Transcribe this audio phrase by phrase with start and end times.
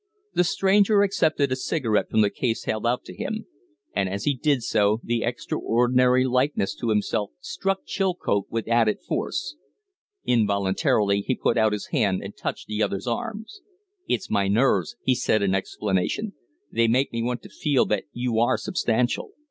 [0.33, 3.45] The stranger accepted a cigarette from the case held out to him;
[3.95, 9.57] and as he did so the extraordinary likeness to himself struck Chilcote with added force.
[10.25, 13.45] Involuntarily he put out his hand and touched the other's arm.
[14.07, 16.33] "It's my nerves!" he said, in explanation.
[16.71, 19.33] "They make me want to feel that you are substantial.